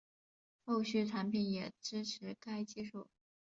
[0.65, 3.07] 后续产品也支持该技术